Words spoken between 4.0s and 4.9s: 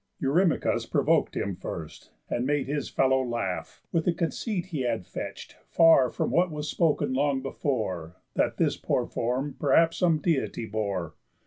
a conceit he